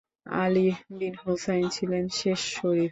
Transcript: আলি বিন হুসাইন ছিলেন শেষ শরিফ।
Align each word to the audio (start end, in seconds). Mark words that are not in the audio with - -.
আলি 0.35 0.67
বিন 0.97 1.15
হুসাইন 1.23 1.65
ছিলেন 1.75 2.03
শেষ 2.19 2.39
শরিফ। 2.53 2.79